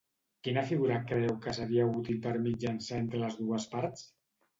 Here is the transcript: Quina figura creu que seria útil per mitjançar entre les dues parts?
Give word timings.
Quina 0.45 0.61
figura 0.69 0.95
creu 1.11 1.35
que 1.43 1.53
seria 1.57 1.85
útil 1.99 2.17
per 2.23 2.31
mitjançar 2.47 2.99
entre 3.03 3.21
les 3.25 3.37
dues 3.43 3.69
parts? 3.75 4.09